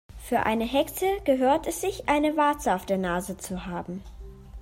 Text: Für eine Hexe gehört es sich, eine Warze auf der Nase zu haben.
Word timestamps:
Für 0.17 0.47
eine 0.47 0.63
Hexe 0.65 1.05
gehört 1.25 1.67
es 1.67 1.81
sich, 1.81 2.09
eine 2.09 2.35
Warze 2.35 2.73
auf 2.73 2.87
der 2.87 2.97
Nase 2.97 3.37
zu 3.37 3.67
haben. 3.67 4.01